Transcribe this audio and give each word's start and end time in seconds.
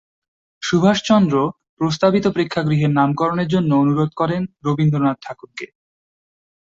সুভাষচন্দ্র 0.63 1.35
প্রস্তাবিত 1.77 2.25
প্রেক্ষাগৃহের 2.27 2.91
নামকরণের 2.91 3.47
জন্য 3.47 3.69
অনুরোধ 3.75 4.11
করেন 4.15 4.41
রবীন্দ্রনাথ 4.65 5.17
ঠাকুরকে। 5.21 5.65